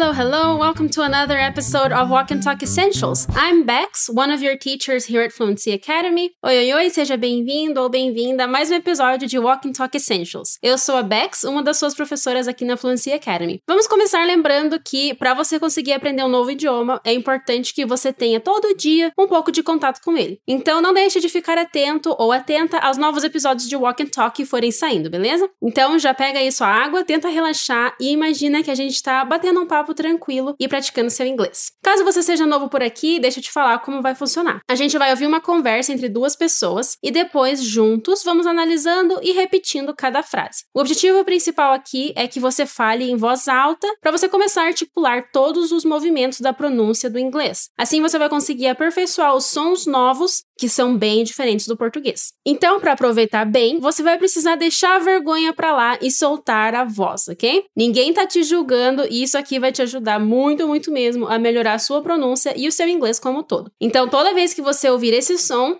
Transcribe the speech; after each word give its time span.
Hello, 0.00 0.14
hello, 0.14 0.56
welcome 0.56 0.88
to 0.88 1.02
another 1.02 1.36
episode 1.36 1.92
of 1.92 2.08
Walk 2.08 2.30
and 2.30 2.42
Talk 2.42 2.62
Essentials. 2.62 3.26
I'm 3.34 3.66
Bex, 3.66 4.08
one 4.08 4.30
of 4.30 4.40
your 4.40 4.56
teachers 4.56 5.04
here 5.04 5.20
at 5.20 5.30
Fluency 5.30 5.72
Academy. 5.72 6.30
Oi, 6.42 6.56
oi, 6.56 6.72
oi, 6.72 6.88
seja 6.88 7.18
bem-vindo 7.18 7.82
ou 7.82 7.90
bem-vinda 7.90 8.44
a 8.44 8.46
mais 8.46 8.70
um 8.70 8.76
episódio 8.76 9.28
de 9.28 9.38
Walk 9.38 9.68
and 9.68 9.72
Talk 9.72 9.94
Essentials. 9.94 10.56
Eu 10.62 10.78
sou 10.78 10.96
a 10.96 11.02
Bex, 11.02 11.44
uma 11.44 11.62
das 11.62 11.76
suas 11.76 11.94
professoras 11.94 12.48
aqui 12.48 12.64
na 12.64 12.78
Fluency 12.78 13.12
Academy. 13.12 13.60
Vamos 13.68 13.86
começar 13.86 14.24
lembrando 14.24 14.80
que, 14.82 15.12
para 15.12 15.34
você 15.34 15.60
conseguir 15.60 15.92
aprender 15.92 16.24
um 16.24 16.30
novo 16.30 16.50
idioma, 16.50 16.98
é 17.04 17.12
importante 17.12 17.74
que 17.74 17.84
você 17.84 18.10
tenha 18.10 18.40
todo 18.40 18.74
dia 18.74 19.12
um 19.18 19.28
pouco 19.28 19.52
de 19.52 19.62
contato 19.62 20.00
com 20.02 20.16
ele. 20.16 20.40
Então, 20.48 20.80
não 20.80 20.94
deixe 20.94 21.20
de 21.20 21.28
ficar 21.28 21.58
atento 21.58 22.16
ou 22.18 22.32
atenta 22.32 22.78
aos 22.78 22.96
novos 22.96 23.22
episódios 23.22 23.68
de 23.68 23.76
Walk 23.76 24.02
and 24.02 24.06
Talk 24.06 24.34
que 24.34 24.46
forem 24.46 24.72
saindo, 24.72 25.10
beleza? 25.10 25.46
Então, 25.62 25.98
já 25.98 26.14
pega 26.14 26.38
aí 26.38 26.50
sua 26.50 26.68
água, 26.68 27.04
tenta 27.04 27.28
relaxar 27.28 27.94
e 28.00 28.10
imagina 28.10 28.62
que 28.62 28.70
a 28.70 28.74
gente 28.74 28.94
está 28.94 29.22
batendo 29.26 29.60
um 29.60 29.66
papo 29.66 29.89
papo 29.90 29.94
tranquilo 29.94 30.54
e 30.58 30.68
praticando 30.68 31.10
seu 31.10 31.26
inglês. 31.26 31.72
Caso 31.82 32.04
você 32.04 32.22
seja 32.22 32.46
novo 32.46 32.68
por 32.68 32.82
aqui, 32.82 33.18
deixa 33.18 33.40
eu 33.40 33.42
te 33.42 33.52
falar 33.52 33.80
como 33.80 34.02
vai 34.02 34.14
funcionar. 34.14 34.60
A 34.68 34.74
gente 34.74 34.96
vai 34.96 35.10
ouvir 35.10 35.26
uma 35.26 35.40
conversa 35.40 35.92
entre 35.92 36.08
duas 36.08 36.36
pessoas 36.36 36.96
e 37.02 37.10
depois, 37.10 37.62
juntos, 37.62 38.22
vamos 38.24 38.46
analisando 38.46 39.18
e 39.22 39.32
repetindo 39.32 39.94
cada 39.94 40.22
frase. 40.22 40.64
O 40.74 40.80
objetivo 40.80 41.24
principal 41.24 41.72
aqui 41.72 42.12
é 42.16 42.26
que 42.26 42.40
você 42.40 42.64
fale 42.64 43.10
em 43.10 43.16
voz 43.16 43.48
alta 43.48 43.86
para 44.00 44.12
você 44.12 44.28
começar 44.28 44.62
a 44.62 44.66
articular 44.66 45.30
todos 45.32 45.72
os 45.72 45.84
movimentos 45.84 46.40
da 46.40 46.52
pronúncia 46.52 47.10
do 47.10 47.18
inglês. 47.18 47.68
Assim 47.76 48.00
você 48.00 48.18
vai 48.18 48.28
conseguir 48.28 48.68
aperfeiçoar 48.68 49.34
os 49.34 49.46
sons 49.46 49.86
novos 49.86 50.42
que 50.60 50.68
são 50.68 50.94
bem 50.94 51.24
diferentes 51.24 51.66
do 51.66 51.76
português. 51.76 52.34
Então, 52.46 52.78
para 52.78 52.92
aproveitar 52.92 53.46
bem, 53.46 53.80
você 53.80 54.02
vai 54.02 54.18
precisar 54.18 54.56
deixar 54.56 54.96
a 54.96 54.98
vergonha 54.98 55.54
para 55.54 55.74
lá 55.74 55.98
e 56.02 56.10
soltar 56.10 56.74
a 56.74 56.84
voz, 56.84 57.28
ok? 57.28 57.64
Ninguém 57.74 58.12
tá 58.12 58.26
te 58.26 58.42
julgando 58.42 59.06
e 59.10 59.22
isso 59.22 59.38
aqui 59.38 59.58
vai 59.58 59.72
te 59.72 59.79
ajudar 59.82 60.18
muito, 60.18 60.66
muito 60.66 60.90
mesmo 60.90 61.26
a 61.28 61.38
melhorar 61.38 61.74
a 61.74 61.78
sua 61.78 62.02
pronúncia 62.02 62.54
e 62.56 62.68
o 62.68 62.72
seu 62.72 62.88
inglês 62.88 63.18
como 63.18 63.42
todo. 63.42 63.70
Então, 63.80 64.08
toda 64.08 64.34
vez 64.34 64.54
que 64.54 64.62
você 64.62 64.88
ouvir 64.88 65.12
esse 65.12 65.38
som, 65.38 65.78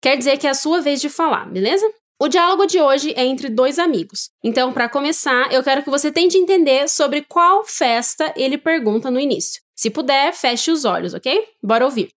quer 0.00 0.16
dizer 0.16 0.38
que 0.38 0.46
é 0.46 0.50
a 0.50 0.54
sua 0.54 0.80
vez 0.80 1.00
de 1.00 1.08
falar, 1.08 1.50
beleza? 1.50 1.86
O 2.22 2.28
diálogo 2.28 2.66
de 2.66 2.78
hoje 2.78 3.14
é 3.16 3.24
entre 3.24 3.48
dois 3.48 3.78
amigos. 3.78 4.28
Então, 4.44 4.72
para 4.72 4.90
começar, 4.90 5.50
eu 5.50 5.62
quero 5.62 5.82
que 5.82 5.88
você 5.88 6.12
tente 6.12 6.36
entender 6.36 6.86
sobre 6.88 7.22
qual 7.22 7.64
festa 7.64 8.30
ele 8.36 8.58
pergunta 8.58 9.10
no 9.10 9.18
início. 9.18 9.62
Se 9.74 9.88
puder, 9.88 10.34
feche 10.34 10.70
os 10.70 10.84
olhos, 10.84 11.14
ok? 11.14 11.42
Bora 11.62 11.86
ouvir. 11.86 12.10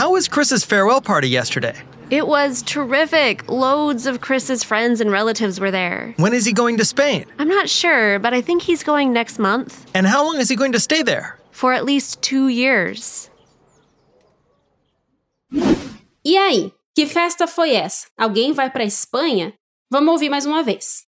How 0.00 0.10
was 0.10 0.26
Chris's 0.26 0.64
farewell 0.64 1.02
party 1.02 1.28
yesterday? 1.28 1.74
It 2.12 2.28
was 2.28 2.60
terrific. 2.60 3.50
Loads 3.50 4.04
of 4.04 4.20
Chris's 4.20 4.62
friends 4.62 5.00
and 5.00 5.10
relatives 5.10 5.58
were 5.58 5.70
there. 5.70 6.12
When 6.18 6.34
is 6.34 6.44
he 6.44 6.52
going 6.52 6.76
to 6.76 6.84
Spain? 6.84 7.24
I'm 7.38 7.48
not 7.48 7.70
sure, 7.70 8.18
but 8.18 8.34
I 8.34 8.42
think 8.42 8.60
he's 8.60 8.82
going 8.82 9.14
next 9.14 9.38
month. 9.38 9.86
And 9.94 10.06
how 10.06 10.22
long 10.22 10.38
is 10.38 10.50
he 10.50 10.54
going 10.54 10.72
to 10.72 10.78
stay 10.78 11.02
there? 11.02 11.38
For 11.52 11.72
at 11.72 11.86
least 11.86 12.20
two 12.20 12.48
years. 12.48 13.30
E 16.22 16.36
aí, 16.36 16.70
que 16.94 17.06
festa 17.06 17.46
foi 17.46 17.72
essa? 17.72 18.08
Alguém 18.20 18.52
vai 18.52 18.68
para 18.68 18.84
Espanha? 18.84 19.54
Vamos 19.90 20.12
ouvir 20.12 20.28
mais 20.28 20.44
uma 20.44 20.62
vez. 20.62 21.06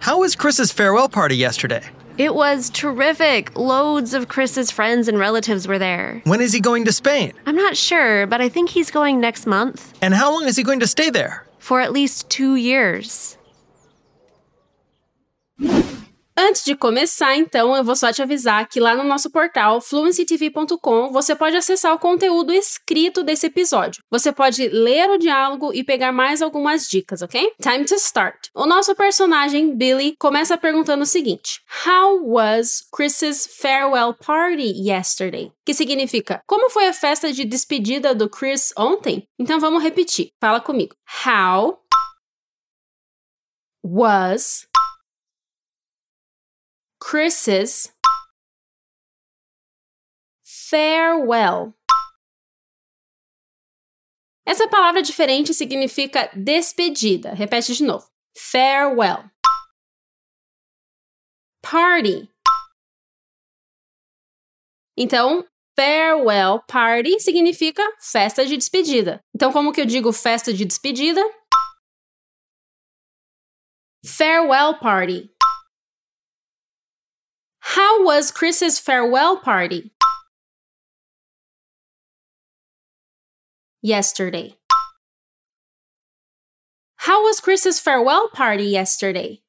How 0.00 0.18
was 0.18 0.36
Chris's 0.36 0.70
farewell 0.70 1.08
party 1.08 1.36
yesterday? 1.36 1.80
It 2.16 2.32
was 2.32 2.70
terrific. 2.70 3.58
Loads 3.58 4.14
of 4.14 4.28
Chris's 4.28 4.70
friends 4.70 5.08
and 5.08 5.18
relatives 5.18 5.66
were 5.66 5.80
there. 5.80 6.20
When 6.24 6.40
is 6.40 6.52
he 6.52 6.60
going 6.60 6.84
to 6.84 6.92
Spain? 6.92 7.32
I'm 7.44 7.56
not 7.56 7.76
sure, 7.76 8.26
but 8.28 8.40
I 8.40 8.48
think 8.48 8.70
he's 8.70 8.92
going 8.92 9.20
next 9.20 9.46
month. 9.46 9.92
And 10.00 10.14
how 10.14 10.30
long 10.32 10.46
is 10.46 10.56
he 10.56 10.62
going 10.62 10.78
to 10.80 10.86
stay 10.86 11.10
there? 11.10 11.44
For 11.58 11.80
at 11.80 11.92
least 11.92 12.30
two 12.30 12.54
years. 12.54 13.36
Antes 16.36 16.64
de 16.64 16.74
começar, 16.74 17.36
então, 17.36 17.76
eu 17.76 17.84
vou 17.84 17.94
só 17.94 18.12
te 18.12 18.20
avisar 18.20 18.68
que 18.68 18.80
lá 18.80 18.96
no 18.96 19.04
nosso 19.04 19.30
portal 19.30 19.80
fluencytv.com 19.80 21.12
você 21.12 21.34
pode 21.34 21.56
acessar 21.56 21.94
o 21.94 21.98
conteúdo 21.98 22.52
escrito 22.52 23.22
desse 23.22 23.46
episódio. 23.46 24.02
Você 24.10 24.32
pode 24.32 24.68
ler 24.68 25.08
o 25.10 25.16
diálogo 25.16 25.72
e 25.72 25.84
pegar 25.84 26.10
mais 26.10 26.42
algumas 26.42 26.88
dicas, 26.88 27.22
ok? 27.22 27.52
Time 27.62 27.84
to 27.84 27.94
start. 27.94 28.48
O 28.52 28.66
nosso 28.66 28.96
personagem 28.96 29.76
Billy 29.76 30.16
começa 30.18 30.58
perguntando 30.58 31.04
o 31.04 31.06
seguinte: 31.06 31.60
How 31.86 32.20
was 32.26 32.82
Chris's 32.92 33.46
farewell 33.46 34.12
party 34.12 34.72
yesterday? 34.88 35.52
Que 35.64 35.72
significa: 35.72 36.42
Como 36.48 36.68
foi 36.68 36.88
a 36.88 36.92
festa 36.92 37.32
de 37.32 37.44
despedida 37.44 38.12
do 38.12 38.28
Chris 38.28 38.72
ontem? 38.76 39.24
Então 39.38 39.60
vamos 39.60 39.84
repetir. 39.84 40.30
Fala 40.40 40.60
comigo. 40.60 40.96
How 41.24 41.78
was 43.84 44.66
Chris's 47.04 47.92
farewell. 50.42 51.74
Essa 54.46 54.66
palavra 54.68 55.02
diferente 55.02 55.52
significa 55.52 56.30
despedida. 56.34 57.34
Repete 57.34 57.74
de 57.74 57.84
novo. 57.84 58.08
Farewell. 58.34 59.30
Party. 61.62 62.30
Então, 64.96 65.46
farewell 65.76 66.62
party 66.66 67.20
significa 67.20 67.82
festa 68.00 68.46
de 68.46 68.56
despedida. 68.56 69.20
Então, 69.34 69.52
como 69.52 69.72
que 69.72 69.80
eu 69.82 69.86
digo 69.86 70.10
festa 70.10 70.54
de 70.54 70.64
despedida? 70.64 71.20
Farewell 74.06 74.78
party. 74.78 75.33
How 77.66 78.04
was 78.04 78.30
Chris's 78.30 78.78
farewell 78.78 79.38
party? 79.38 79.90
Yesterday. 83.80 84.58
How 86.96 87.24
was 87.24 87.40
Chris's 87.40 87.80
farewell 87.80 88.28
party 88.28 88.64
yesterday? 88.64 89.43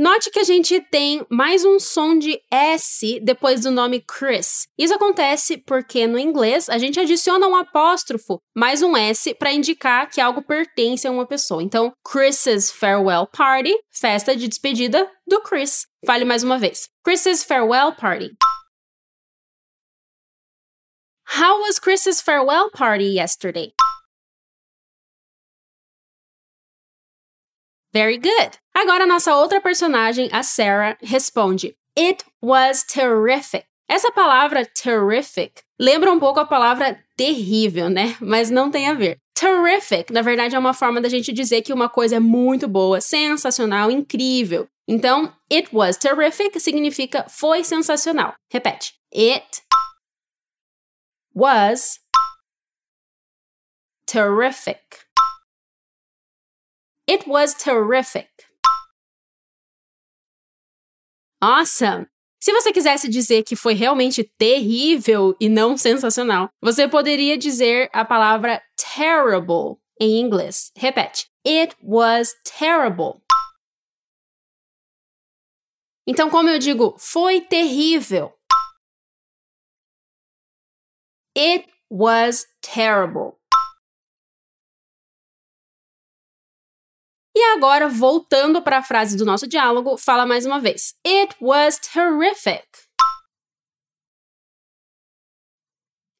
Note 0.00 0.30
que 0.30 0.38
a 0.38 0.44
gente 0.44 0.80
tem 0.80 1.26
mais 1.28 1.64
um 1.64 1.80
som 1.80 2.16
de 2.16 2.40
S 2.52 3.18
depois 3.18 3.62
do 3.62 3.70
nome 3.72 4.00
Chris. 4.00 4.68
Isso 4.78 4.94
acontece 4.94 5.56
porque 5.56 6.06
no 6.06 6.16
inglês 6.16 6.68
a 6.68 6.78
gente 6.78 7.00
adiciona 7.00 7.48
um 7.48 7.56
apóstrofo 7.56 8.38
mais 8.56 8.80
um 8.80 8.96
S 8.96 9.34
para 9.34 9.52
indicar 9.52 10.08
que 10.08 10.20
algo 10.20 10.40
pertence 10.40 11.04
a 11.04 11.10
uma 11.10 11.26
pessoa. 11.26 11.64
Então, 11.64 11.92
Chris's 12.08 12.70
farewell 12.70 13.26
party, 13.26 13.74
festa 13.90 14.36
de 14.36 14.46
despedida 14.46 15.10
do 15.26 15.40
Chris. 15.40 15.84
Fale 16.06 16.24
mais 16.24 16.44
uma 16.44 16.60
vez. 16.60 16.88
Chris's 17.04 17.42
farewell 17.42 17.92
party. 17.92 18.36
How 21.26 21.60
was 21.62 21.80
Chris's 21.80 22.20
farewell 22.20 22.70
party 22.70 23.16
yesterday? 23.16 23.72
Very 27.92 28.18
good. 28.18 28.58
Agora, 28.74 29.06
nossa 29.06 29.34
outra 29.34 29.60
personagem, 29.60 30.28
a 30.32 30.42
Sarah, 30.42 30.96
responde: 31.02 31.74
It 31.98 32.24
was 32.42 32.84
terrific. 32.84 33.64
Essa 33.88 34.12
palavra 34.12 34.66
terrific 34.66 35.62
lembra 35.80 36.12
um 36.12 36.18
pouco 36.18 36.40
a 36.40 36.44
palavra 36.44 37.02
terrível, 37.16 37.88
né? 37.88 38.16
Mas 38.20 38.50
não 38.50 38.70
tem 38.70 38.88
a 38.88 38.94
ver. 38.94 39.18
Terrific, 39.34 40.12
na 40.12 40.20
verdade, 40.20 40.56
é 40.56 40.58
uma 40.58 40.74
forma 40.74 41.00
da 41.00 41.08
gente 41.08 41.32
dizer 41.32 41.62
que 41.62 41.72
uma 41.72 41.88
coisa 41.88 42.16
é 42.16 42.20
muito 42.20 42.66
boa, 42.66 43.00
sensacional, 43.00 43.90
incrível. 43.90 44.68
Então, 44.86 45.32
it 45.50 45.68
was 45.72 45.96
terrific 45.96 46.58
significa 46.60 47.24
foi 47.28 47.62
sensacional. 47.62 48.34
Repete. 48.52 48.94
It 49.14 49.62
was 51.34 52.00
terrific. 54.06 55.07
It 57.08 57.26
was 57.26 57.54
terrific. 57.54 58.28
Awesome! 61.40 62.06
Se 62.38 62.52
você 62.52 62.70
quisesse 62.70 63.08
dizer 63.08 63.44
que 63.44 63.56
foi 63.56 63.72
realmente 63.72 64.22
terrível 64.38 65.34
e 65.40 65.48
não 65.48 65.76
sensacional, 65.78 66.50
você 66.60 66.86
poderia 66.86 67.38
dizer 67.38 67.88
a 67.94 68.04
palavra 68.04 68.62
terrible 68.76 69.80
em 69.98 70.20
inglês. 70.20 70.70
Repete. 70.76 71.30
It 71.46 71.74
was 71.82 72.34
terrible. 72.44 73.22
Então, 76.06 76.28
como 76.28 76.50
eu 76.50 76.58
digo, 76.58 76.94
foi 76.98 77.40
terrível. 77.40 78.32
It 81.34 81.68
was 81.90 82.46
terrible. 82.60 83.37
E 87.38 87.42
agora, 87.54 87.88
voltando 87.88 88.60
para 88.60 88.78
a 88.78 88.82
frase 88.82 89.16
do 89.16 89.24
nosso 89.24 89.46
diálogo, 89.46 89.96
fala 89.96 90.26
mais 90.26 90.44
uma 90.44 90.58
vez. 90.58 90.96
It 91.06 91.36
was 91.40 91.78
terrific. 91.78 92.66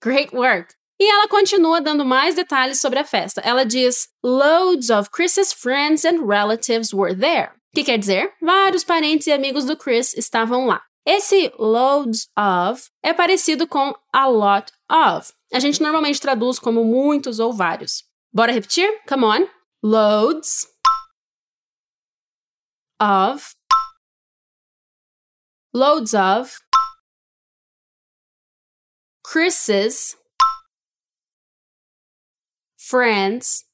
Great 0.00 0.32
work! 0.32 0.72
E 1.00 1.10
ela 1.10 1.26
continua 1.26 1.80
dando 1.80 2.04
mais 2.04 2.36
detalhes 2.36 2.80
sobre 2.80 3.00
a 3.00 3.04
festa. 3.04 3.40
Ela 3.40 3.64
diz: 3.64 4.08
Loads 4.22 4.90
of 4.90 5.10
Chris's 5.10 5.52
friends 5.52 6.04
and 6.04 6.24
relatives 6.24 6.94
were 6.94 7.16
there. 7.16 7.50
Que 7.74 7.82
quer 7.82 7.98
dizer, 7.98 8.32
vários 8.40 8.84
parentes 8.84 9.26
e 9.26 9.32
amigos 9.32 9.64
do 9.64 9.76
Chris 9.76 10.14
estavam 10.16 10.66
lá. 10.66 10.80
Esse 11.04 11.52
loads 11.58 12.28
of 12.38 12.88
é 13.02 13.12
parecido 13.12 13.66
com 13.66 13.92
a 14.12 14.28
lot 14.28 14.72
of. 14.88 15.32
A 15.52 15.58
gente 15.58 15.82
normalmente 15.82 16.20
traduz 16.20 16.60
como 16.60 16.84
muitos 16.84 17.40
ou 17.40 17.52
vários. 17.52 18.04
Bora 18.32 18.52
repetir? 18.52 18.88
Come 19.08 19.24
on. 19.24 19.48
Loads 19.82 20.78
of 23.00 23.54
loads 25.72 26.14
of 26.14 26.58
Chris's 29.22 30.16
friends 32.76 33.64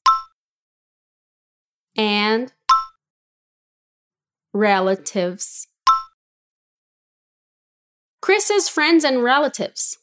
and 1.97 2.51
relatives. 4.53 5.67
Chris's 8.21 8.67
friends 8.67 9.03
and 9.03 9.23
relatives. 9.23 9.97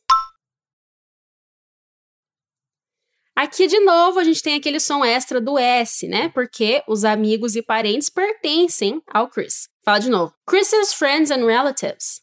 Aqui 3.43 3.67
de 3.67 3.81
novo 3.81 4.21
a 4.21 4.23
gente 4.25 4.41
tem 4.41 4.55
aquele 4.55 4.79
som 4.79 5.05
extra 5.05 5.41
do 5.41 5.59
S, 5.59 6.07
né? 6.07 6.29
Porque 6.29 6.85
os 6.87 7.05
amigos 7.05 7.57
e 7.57 7.61
parentes 7.61 8.09
pertencem 8.09 9.03
ao 9.09 9.29
Chris. 9.29 9.69
Fala 9.85 9.99
de 9.99 10.09
novo. 10.09 10.33
Chris's 10.49 10.95
friends 10.95 11.29
and 11.29 11.45
relatives. 11.45 12.23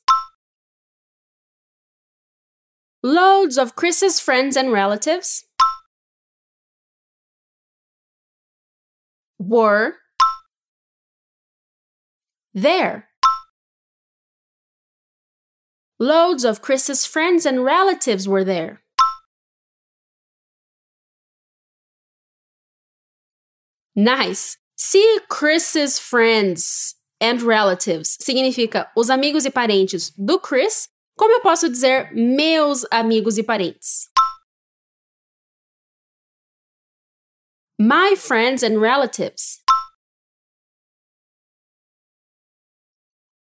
Loads 3.03 3.57
of 3.57 3.73
Chris's 3.75 4.21
friends 4.21 4.55
and 4.55 4.71
relatives 4.71 5.45
were 9.37 9.95
there. 12.53 13.09
Loads 15.99 16.45
of 16.45 16.61
Chris's 16.61 17.05
friends 17.05 17.45
and 17.45 17.65
relatives 17.65 18.25
were 18.25 18.45
there. 18.45 18.81
Nice! 23.99 24.57
Se 24.77 25.19
Chris's 25.27 25.99
friends 25.99 26.95
and 27.19 27.41
relatives 27.41 28.17
significa 28.21 28.89
os 28.95 29.09
amigos 29.09 29.45
e 29.45 29.51
parentes 29.51 30.13
do 30.17 30.39
Chris, 30.39 30.87
como 31.17 31.33
eu 31.33 31.41
posso 31.41 31.67
dizer 31.67 32.09
meus 32.13 32.85
amigos 32.89 33.37
e 33.37 33.43
parentes? 33.43 34.07
My 37.77 38.15
friends 38.15 38.63
and 38.63 38.79
relatives. 38.79 39.61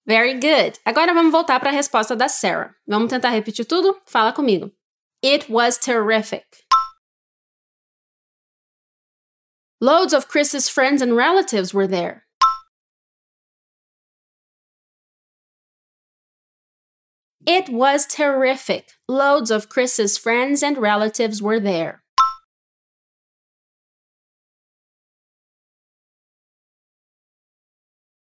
Very 0.08 0.40
good. 0.40 0.80
Agora 0.84 1.14
vamos 1.14 1.32
voltar 1.32 1.60
para 1.60 1.70
a 1.70 1.74
resposta 1.74 2.16
da 2.16 2.28
Sarah. 2.28 2.76
Vamos 2.88 3.12
tentar 3.12 3.30
repetir 3.30 3.66
tudo? 3.66 3.96
Fala 4.08 4.34
comigo. 4.34 4.72
It 5.24 5.52
was 5.52 5.78
terrific. 5.78 6.48
Loads 9.84 10.14
of 10.14 10.28
Chris's 10.28 10.70
friends 10.70 11.02
and 11.02 11.16
relatives 11.16 11.74
were 11.74 11.88
there. 11.88 12.28
It 17.48 17.68
was 17.68 18.06
terrific. 18.06 18.92
Loads 19.10 19.50
of 19.50 19.70
Chris's 19.70 20.20
friends 20.20 20.62
and 20.62 20.78
relatives 20.78 21.42
were 21.42 21.60
there. 21.60 22.04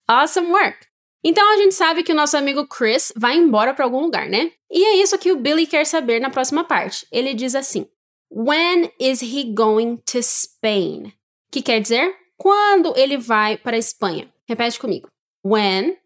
Awesome 0.09 0.51
work! 0.51 0.87
Então 1.23 1.47
a 1.47 1.57
gente 1.57 1.75
sabe 1.75 2.03
que 2.03 2.11
o 2.11 2.15
nosso 2.15 2.35
amigo 2.35 2.65
Chris 2.65 3.13
vai 3.15 3.37
embora 3.37 3.75
para 3.75 3.85
algum 3.85 4.01
lugar, 4.01 4.27
né? 4.27 4.51
E 4.71 4.83
é 4.83 4.95
isso 4.95 5.15
que 5.19 5.31
o 5.31 5.37
Billy 5.37 5.67
quer 5.67 5.85
saber 5.85 6.19
na 6.19 6.31
próxima 6.31 6.63
parte. 6.63 7.05
Ele 7.11 7.35
diz 7.35 7.53
assim: 7.53 7.87
When 8.31 8.91
is 8.99 9.21
he 9.21 9.53
going 9.53 9.97
to 10.07 10.23
Spain? 10.23 11.13
Que 11.51 11.61
quer 11.61 11.81
dizer 11.81 12.17
quando 12.37 12.97
ele 12.97 13.17
vai 13.17 13.57
para 13.57 13.75
a 13.75 13.79
Espanha. 13.79 14.33
Repete 14.47 14.79
comigo. 14.79 15.09
When 15.43 15.97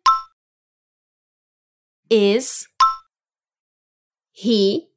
is 2.10 2.68
he 4.32 4.90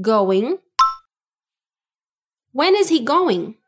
going? 0.00 0.58
When 2.52 2.74
is 2.74 2.90
he 2.90 2.98
going? 3.00 3.58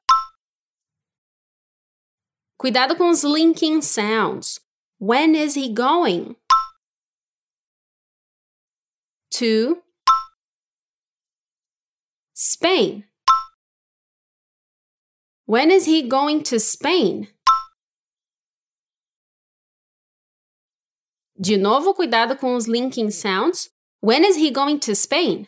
Cuidado 2.58 2.96
com 2.96 3.10
os 3.10 3.22
linking 3.22 3.82
sounds. 3.82 4.58
When 4.98 5.34
is 5.34 5.54
he 5.54 5.68
going? 5.72 6.36
To 9.32 9.82
Spain. 12.32 13.04
When 15.46 15.70
is 15.70 15.86
he 15.86 16.00
going 16.00 16.42
to 16.44 16.58
Spain? 16.58 17.28
De 21.38 21.58
novo, 21.58 21.92
cuidado 21.92 22.34
com 22.38 22.54
os 22.54 22.66
linking 22.66 23.10
sounds. 23.10 23.68
When 24.00 24.24
is 24.24 24.36
he 24.36 24.50
going 24.50 24.78
to 24.78 24.94
Spain? 24.94 25.46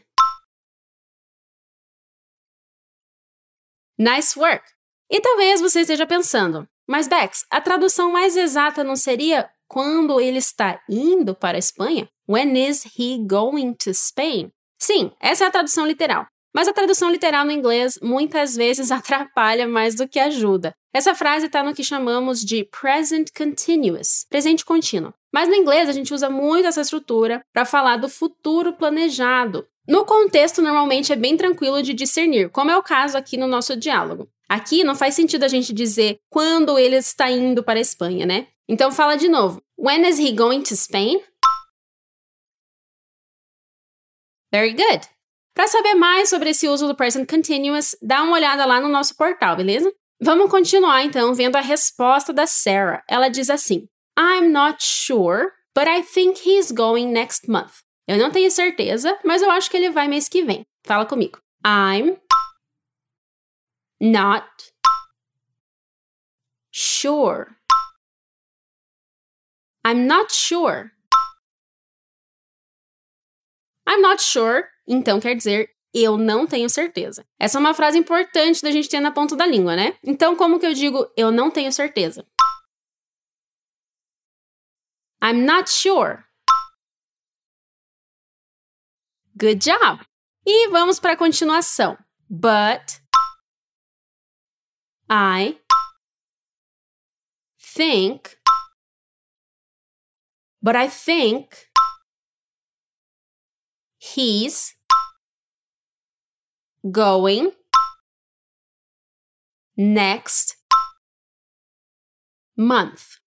Nice 3.98 4.38
work! 4.38 4.64
E 5.10 5.18
talvez 5.18 5.62
você 5.62 5.80
esteja 5.80 6.06
pensando, 6.06 6.68
mas 6.86 7.08
Bex, 7.08 7.46
a 7.50 7.62
tradução 7.62 8.12
mais 8.12 8.36
exata 8.36 8.84
não 8.84 8.96
seria 8.96 9.50
quando 9.66 10.20
ele 10.20 10.38
está 10.38 10.78
indo 10.90 11.34
para 11.34 11.56
a 11.56 11.58
Espanha? 11.58 12.06
When 12.28 12.54
is 12.68 12.84
he 12.98 13.24
going 13.26 13.72
to 13.76 13.94
Spain? 13.94 14.52
Sim, 14.78 15.10
essa 15.18 15.44
é 15.44 15.46
a 15.46 15.50
tradução 15.50 15.86
literal. 15.86 16.26
Mas 16.56 16.68
a 16.68 16.72
tradução 16.72 17.10
literal 17.10 17.44
no 17.44 17.52
inglês 17.52 17.98
muitas 18.02 18.56
vezes 18.56 18.88
atrapalha 18.90 19.68
mais 19.68 19.94
do 19.94 20.08
que 20.08 20.18
ajuda. 20.18 20.74
Essa 20.90 21.14
frase 21.14 21.44
está 21.44 21.62
no 21.62 21.74
que 21.74 21.84
chamamos 21.84 22.42
de 22.42 22.64
present 22.64 23.28
continuous, 23.36 24.24
presente 24.30 24.64
contínuo. 24.64 25.12
Mas 25.30 25.50
no 25.50 25.54
inglês 25.54 25.86
a 25.86 25.92
gente 25.92 26.14
usa 26.14 26.30
muito 26.30 26.66
essa 26.66 26.80
estrutura 26.80 27.42
para 27.52 27.66
falar 27.66 27.98
do 27.98 28.08
futuro 28.08 28.72
planejado. 28.72 29.68
No 29.86 30.06
contexto, 30.06 30.62
normalmente 30.62 31.12
é 31.12 31.16
bem 31.16 31.36
tranquilo 31.36 31.82
de 31.82 31.92
discernir, 31.92 32.48
como 32.48 32.70
é 32.70 32.76
o 32.78 32.82
caso 32.82 33.18
aqui 33.18 33.36
no 33.36 33.46
nosso 33.46 33.76
diálogo. 33.76 34.26
Aqui 34.48 34.82
não 34.82 34.94
faz 34.94 35.14
sentido 35.14 35.44
a 35.44 35.48
gente 35.48 35.74
dizer 35.74 36.16
quando 36.30 36.78
ele 36.78 36.96
está 36.96 37.30
indo 37.30 37.62
para 37.62 37.78
a 37.78 37.82
Espanha, 37.82 38.24
né? 38.24 38.46
Então 38.66 38.90
fala 38.90 39.16
de 39.16 39.28
novo. 39.28 39.60
When 39.78 40.08
is 40.08 40.18
he 40.18 40.32
going 40.32 40.62
to 40.62 40.74
Spain? 40.74 41.20
Very 44.50 44.72
good. 44.72 45.15
Para 45.56 45.68
saber 45.68 45.94
mais 45.94 46.28
sobre 46.28 46.50
esse 46.50 46.68
uso 46.68 46.86
do 46.86 46.94
present 46.94 47.26
continuous, 47.26 47.96
dá 48.02 48.22
uma 48.22 48.34
olhada 48.34 48.66
lá 48.66 48.78
no 48.78 48.90
nosso 48.90 49.16
portal, 49.16 49.56
beleza? 49.56 49.90
Vamos 50.20 50.50
continuar 50.50 51.02
então 51.02 51.34
vendo 51.34 51.56
a 51.56 51.62
resposta 51.62 52.30
da 52.30 52.46
Sarah. 52.46 53.02
Ela 53.08 53.30
diz 53.30 53.48
assim: 53.48 53.88
I'm 54.18 54.50
not 54.50 54.84
sure, 54.84 55.48
but 55.74 55.88
I 55.88 56.02
think 56.02 56.46
he's 56.46 56.70
going 56.70 57.06
next 57.06 57.50
month. 57.50 57.72
Eu 58.06 58.18
não 58.18 58.30
tenho 58.30 58.50
certeza, 58.50 59.18
mas 59.24 59.40
eu 59.40 59.50
acho 59.50 59.70
que 59.70 59.78
ele 59.78 59.88
vai 59.88 60.06
mês 60.06 60.28
que 60.28 60.44
vem. 60.44 60.62
Fala 60.84 61.06
comigo. 61.06 61.40
I'm 61.66 62.18
not 63.98 64.46
sure. 66.70 67.46
I'm 69.86 70.06
not 70.06 70.34
sure. 70.34 70.90
I'm 73.88 74.02
not 74.02 74.22
sure, 74.22 74.68
então 74.86 75.20
quer 75.20 75.34
dizer 75.34 75.70
eu 75.94 76.18
não 76.18 76.46
tenho 76.46 76.68
certeza. 76.68 77.26
Essa 77.38 77.56
é 77.56 77.60
uma 77.60 77.72
frase 77.72 77.96
importante 77.96 78.60
da 78.60 78.70
gente 78.70 78.88
ter 78.88 79.00
na 79.00 79.10
ponta 79.10 79.34
da 79.34 79.46
língua, 79.46 79.74
né? 79.74 79.98
Então, 80.04 80.36
como 80.36 80.60
que 80.60 80.66
eu 80.66 80.74
digo 80.74 81.10
eu 81.16 81.32
não 81.32 81.50
tenho 81.50 81.72
certeza? 81.72 82.26
I'm 85.22 85.44
not 85.44 85.70
sure. 85.70 86.22
Good 89.34 89.56
job! 89.56 90.04
E 90.46 90.68
vamos 90.68 91.00
para 91.00 91.12
a 91.12 91.16
continuação. 91.16 91.96
But 92.28 93.00
I 95.10 95.58
think, 97.58 98.36
but 100.62 100.76
I 100.76 100.88
think 100.88 101.48
he's 104.14 104.74
going 106.90 107.50
next 109.76 110.56
month. 112.56 113.18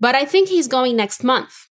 But 0.00 0.14
I 0.14 0.24
think 0.24 0.48
he's 0.48 0.66
going 0.66 0.96
next 0.96 1.22
month. 1.22 1.68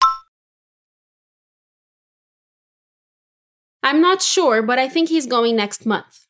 I'm 3.83 4.01
not 4.01 4.21
sure, 4.21 4.63
but 4.63 4.81
I 4.81 4.89
think 4.89 5.09
he's 5.09 5.27
going 5.27 5.55
next 5.55 5.87
month. 5.87 6.27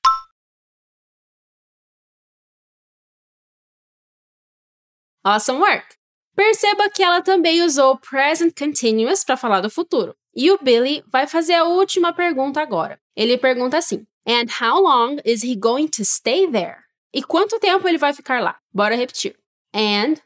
Awesome 5.24 5.58
work! 5.58 5.96
Perceba 6.36 6.90
que 6.90 7.02
ela 7.02 7.22
também 7.22 7.62
usou 7.62 7.96
present 7.96 8.52
continuous 8.54 9.24
para 9.24 9.38
falar 9.38 9.62
do 9.62 9.70
futuro. 9.70 10.14
E 10.34 10.50
o 10.50 10.58
Billy 10.62 11.02
vai 11.06 11.26
fazer 11.26 11.54
a 11.54 11.64
última 11.64 12.12
pergunta 12.12 12.60
agora. 12.60 13.00
Ele 13.16 13.38
pergunta 13.38 13.78
assim: 13.78 14.06
And 14.28 14.44
how 14.60 14.82
long 14.82 15.16
is 15.24 15.42
he 15.42 15.56
going 15.56 15.88
to 15.88 16.04
stay 16.04 16.46
there? 16.46 16.84
E 17.14 17.22
quanto 17.22 17.58
tempo 17.58 17.88
ele 17.88 17.96
vai 17.96 18.12
ficar 18.12 18.42
lá? 18.42 18.58
Bora 18.70 18.94
repetir. 18.94 19.34
And 19.74 20.16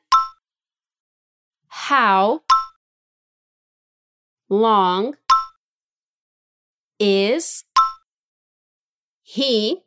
how 1.69 2.43
long 4.49 5.13
is 6.99 7.65
he 9.23 9.81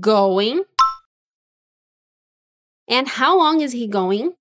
going? 0.00 0.64
And 2.88 3.06
how 3.06 3.38
long 3.38 3.60
is 3.60 3.72
he 3.72 3.86
going 3.86 4.34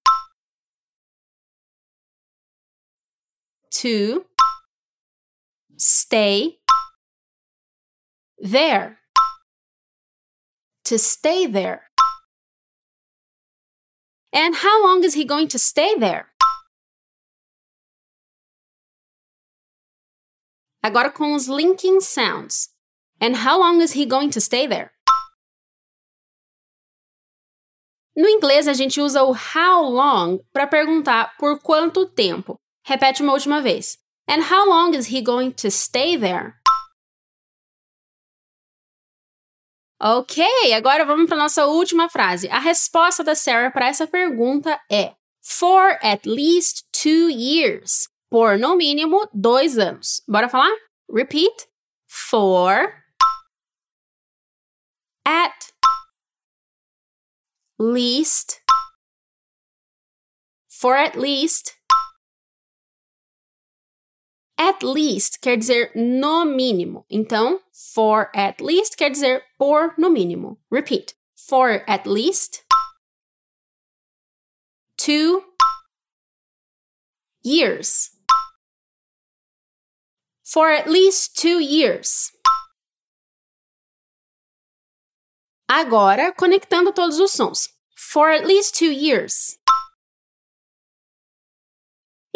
to 3.81 4.25
stay 5.77 6.59
there? 8.37 8.99
To 10.85 10.97
stay 10.97 11.45
there. 11.45 11.83
And 14.33 14.55
how 14.55 14.83
long 14.83 15.03
is 15.03 15.13
he 15.13 15.23
going 15.23 15.47
to 15.49 15.59
stay 15.59 15.95
there? 15.95 16.27
Agora 20.83 21.11
com 21.11 21.33
os 21.33 21.47
linking 21.47 22.01
sounds. 22.01 22.69
And 23.21 23.37
how 23.37 23.59
long 23.59 23.81
is 23.81 23.93
he 23.93 24.05
going 24.05 24.29
to 24.31 24.41
stay 24.41 24.67
there? 24.67 24.91
No 28.15 28.27
inglês, 28.27 28.67
a 28.67 28.73
gente 28.73 28.99
usa 28.99 29.23
o 29.23 29.33
how 29.33 29.83
long 29.83 30.39
para 30.51 30.67
perguntar 30.67 31.37
por 31.37 31.59
quanto 31.59 32.05
tempo. 32.05 32.59
Repete 32.89 33.21
uma 33.21 33.33
última 33.33 33.61
vez. 33.61 33.99
And 34.27 34.41
how 34.49 34.67
long 34.67 34.95
is 34.95 35.13
he 35.13 35.21
going 35.21 35.51
to 35.57 35.69
stay 35.69 36.17
there? 36.17 36.55
Ok, 40.01 40.43
agora 40.73 41.05
vamos 41.05 41.27
para 41.27 41.37
nossa 41.37 41.67
última 41.67 42.09
frase. 42.09 42.49
A 42.49 42.57
resposta 42.57 43.23
da 43.23 43.35
Sarah 43.35 43.69
para 43.69 43.89
essa 43.89 44.07
pergunta 44.07 44.81
é 44.91 45.13
for 45.39 45.99
at 46.01 46.25
least 46.25 46.87
two 46.91 47.29
years. 47.29 48.09
Por 48.27 48.57
no 48.57 48.75
mínimo 48.75 49.29
dois 49.31 49.77
anos. 49.77 50.23
Bora 50.27 50.49
falar? 50.49 50.75
Repeat. 51.07 51.67
For 52.07 52.91
at 55.23 55.73
least. 57.77 58.63
For 60.67 60.95
at 60.95 61.15
least. 61.15 61.78
At 64.59 64.83
least 64.83 65.39
quer 65.39 65.55
dizer 65.55 65.89
no 65.95 66.43
mínimo. 66.43 67.05
Então, 67.09 67.61
for 67.71 68.29
at 68.35 68.59
least 68.59 68.97
quer 68.97 69.09
dizer 69.09 69.41
por 69.57 69.93
no 69.97 70.09
mínimo. 70.09 70.57
Repeat. 70.69 71.13
For 71.33 71.85
at 71.87 72.05
least 72.05 72.65
two 74.97 75.45
years. 77.41 78.09
For 80.43 80.69
at 80.69 80.89
least 80.89 81.39
two 81.39 81.61
years. 81.61 82.33
Agora, 85.69 86.33
conectando 86.33 86.93
todos 86.93 87.17
os 87.17 87.31
sons. 87.31 87.69
For 87.95 88.29
at 88.29 88.45
least 88.45 88.75
two 88.75 88.91
years. 88.91 89.57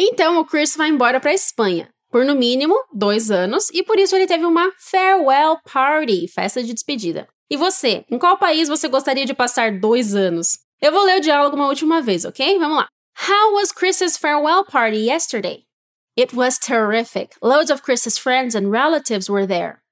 Então, 0.00 0.38
o 0.38 0.44
Chris 0.46 0.74
vai 0.74 0.88
embora 0.88 1.20
para 1.20 1.30
a 1.30 1.34
Espanha 1.34 1.93
por 2.14 2.24
no 2.24 2.36
mínimo 2.36 2.76
dois 2.92 3.28
anos 3.28 3.70
e 3.70 3.82
por 3.82 3.98
isso 3.98 4.14
ele 4.14 4.28
teve 4.28 4.46
uma 4.46 4.70
farewell 4.78 5.58
party, 5.64 6.28
festa 6.28 6.62
de 6.62 6.72
despedida. 6.72 7.26
E 7.50 7.56
você, 7.56 8.04
em 8.08 8.20
qual 8.20 8.38
país 8.38 8.68
você 8.68 8.86
gostaria 8.86 9.26
de 9.26 9.34
passar 9.34 9.80
dois 9.80 10.14
anos? 10.14 10.60
Eu 10.80 10.92
vou 10.92 11.02
ler 11.02 11.18
o 11.18 11.20
diálogo 11.20 11.56
uma 11.56 11.66
última 11.66 12.00
vez, 12.00 12.24
ok? 12.24 12.56
Vamos 12.60 12.76
lá. 12.76 12.86
How 13.28 13.54
was 13.54 13.72
Chris's 13.72 14.16
farewell 14.16 14.64
party 14.64 14.98
yesterday? 14.98 15.64
It 16.16 16.36
was 16.36 16.56
terrific. 16.56 17.34
Loads 17.42 17.72
of 17.72 17.82
Chris's 17.82 18.16
friends 18.16 18.54
and 18.54 18.70
relatives 18.70 19.28
were 19.28 19.44
there. 19.44 19.82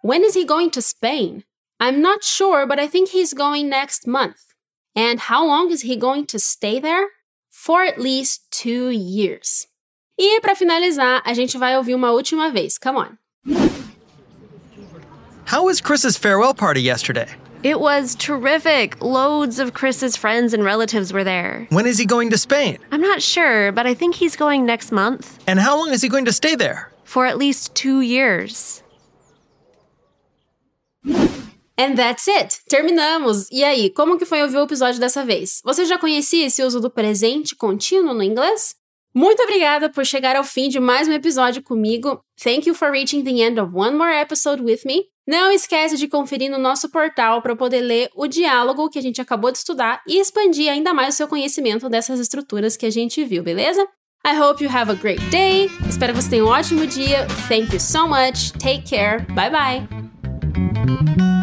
When 0.00 0.22
is 0.22 0.36
he 0.36 0.44
going 0.44 0.70
to 0.74 0.80
Spain? 0.80 1.42
I'm 1.80 2.00
not 2.00 2.22
sure, 2.22 2.68
but 2.68 2.78
I 2.78 2.86
think 2.86 3.08
he's 3.08 3.34
going 3.34 3.68
next 3.68 4.06
month. 4.06 4.54
And 4.94 5.18
how 5.18 5.44
long 5.44 5.72
is 5.72 5.82
he 5.82 5.96
going 5.96 6.26
to 6.26 6.38
stay 6.38 6.78
there? 6.78 7.08
For 7.50 7.82
at 7.82 7.98
least 7.98 8.48
two 8.52 8.90
years. 8.90 9.66
E 10.18 10.40
para 10.40 10.54
finalizar, 10.54 11.22
a 11.24 11.34
gente 11.34 11.58
vai 11.58 11.76
ouvir 11.76 11.94
uma 11.94 12.12
última 12.12 12.50
vez. 12.50 12.78
Come 12.78 12.98
on. 12.98 13.18
How 15.46 15.64
was 15.64 15.80
Chris's 15.80 16.16
farewell 16.16 16.54
party 16.54 16.80
yesterday? 16.80 17.26
It 17.64 17.80
was 17.80 18.14
terrific. 18.14 18.96
Loads 19.02 19.58
of 19.58 19.72
Chris's 19.72 20.16
friends 20.16 20.52
and 20.52 20.62
relatives 20.64 21.12
were 21.12 21.24
there. 21.24 21.66
When 21.70 21.86
is 21.86 21.98
he 21.98 22.06
going 22.06 22.30
to 22.30 22.38
Spain? 22.38 22.78
I'm 22.92 23.00
not 23.00 23.22
sure, 23.22 23.72
but 23.72 23.86
I 23.86 23.94
think 23.94 24.14
he's 24.14 24.36
going 24.36 24.64
next 24.66 24.92
month. 24.92 25.38
And 25.46 25.58
how 25.58 25.76
long 25.76 25.90
is 25.90 26.02
he 26.02 26.08
going 26.08 26.26
to 26.26 26.32
stay 26.32 26.54
there? 26.54 26.90
For 27.04 27.26
at 27.26 27.38
least 27.38 27.74
two 27.74 28.02
years. 28.02 28.82
And 31.76 31.96
that's 31.98 32.28
it! 32.28 32.60
Terminamos! 32.70 33.48
E 33.50 33.64
aí, 33.64 33.90
como 33.90 34.16
que 34.16 34.24
foi 34.24 34.42
ouvir 34.42 34.58
o 34.58 34.62
episódio 34.62 35.00
dessa 35.00 35.24
vez? 35.24 35.60
Você 35.64 35.84
já 35.84 35.98
conhecia 35.98 36.46
esse 36.46 36.62
uso 36.62 36.80
do 36.80 36.88
presente 36.88 37.56
contínuo 37.56 38.14
no 38.14 38.22
inglês? 38.22 38.76
Muito 39.14 39.42
obrigada 39.42 39.88
por 39.88 40.04
chegar 40.04 40.34
ao 40.34 40.42
fim 40.42 40.68
de 40.68 40.80
mais 40.80 41.06
um 41.06 41.12
episódio 41.12 41.62
comigo. 41.62 42.20
Thank 42.42 42.68
you 42.68 42.74
for 42.74 42.90
reaching 42.90 43.22
the 43.22 43.42
end 43.42 43.60
of 43.60 43.72
one 43.72 43.96
more 43.96 44.12
episode 44.12 44.60
with 44.62 44.80
me. 44.84 45.04
Não 45.26 45.52
esquece 45.52 45.96
de 45.96 46.08
conferir 46.08 46.50
no 46.50 46.58
nosso 46.58 46.90
portal 46.90 47.40
para 47.40 47.56
poder 47.56 47.80
ler 47.80 48.10
o 48.14 48.26
diálogo 48.26 48.90
que 48.90 48.98
a 48.98 49.02
gente 49.02 49.20
acabou 49.20 49.50
de 49.50 49.58
estudar 49.58 50.02
e 50.06 50.18
expandir 50.18 50.70
ainda 50.70 50.92
mais 50.92 51.14
o 51.14 51.16
seu 51.16 51.28
conhecimento 51.28 51.88
dessas 51.88 52.18
estruturas 52.18 52.76
que 52.76 52.84
a 52.84 52.90
gente 52.90 53.24
viu, 53.24 53.42
beleza? 53.42 53.86
I 54.26 54.38
hope 54.38 54.62
you 54.62 54.70
have 54.70 54.90
a 54.90 54.94
great 54.94 55.22
day. 55.30 55.70
Espero 55.88 56.12
que 56.12 56.20
você 56.22 56.30
tenha 56.30 56.44
um 56.44 56.48
ótimo 56.48 56.86
dia. 56.86 57.26
Thank 57.48 57.72
you 57.72 57.80
so 57.80 58.08
much. 58.08 58.52
Take 58.58 58.82
care. 58.88 59.24
Bye 59.34 59.50
bye. 59.50 61.33